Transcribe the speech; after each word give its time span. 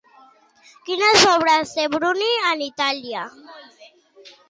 Quines 0.87 1.27
obres 1.33 1.75
té 1.77 1.87
Bruni 1.99 2.33
en 2.55 2.67
italià? 2.71 3.31